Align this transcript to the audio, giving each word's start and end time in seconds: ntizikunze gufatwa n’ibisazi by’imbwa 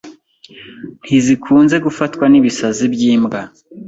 ntizikunze 1.03 1.75
gufatwa 1.85 2.25
n’ibisazi 2.31 2.83
by’imbwa 2.93 3.41